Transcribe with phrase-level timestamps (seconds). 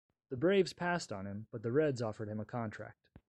[0.31, 3.07] The Braves passed on him, but the Reds offered him a contract.